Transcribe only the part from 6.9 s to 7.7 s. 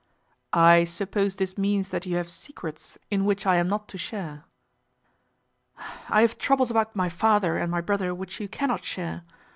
my father and